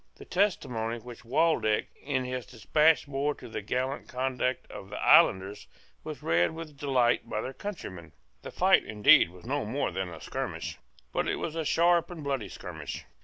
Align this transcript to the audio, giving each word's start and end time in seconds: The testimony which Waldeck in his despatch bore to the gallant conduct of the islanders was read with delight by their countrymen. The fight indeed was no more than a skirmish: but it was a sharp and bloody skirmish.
The 0.15 0.25
testimony 0.25 0.97
which 0.97 1.23
Waldeck 1.23 1.89
in 2.01 2.25
his 2.25 2.47
despatch 2.47 3.05
bore 3.05 3.35
to 3.35 3.47
the 3.47 3.61
gallant 3.61 4.07
conduct 4.07 4.65
of 4.71 4.89
the 4.89 4.97
islanders 4.99 5.67
was 6.03 6.23
read 6.23 6.55
with 6.55 6.75
delight 6.75 7.29
by 7.29 7.39
their 7.39 7.53
countrymen. 7.53 8.11
The 8.41 8.49
fight 8.49 8.83
indeed 8.83 9.29
was 9.29 9.45
no 9.45 9.63
more 9.63 9.91
than 9.91 10.09
a 10.09 10.19
skirmish: 10.19 10.79
but 11.11 11.27
it 11.27 11.35
was 11.35 11.53
a 11.55 11.63
sharp 11.63 12.09
and 12.09 12.23
bloody 12.23 12.49
skirmish. 12.49 13.05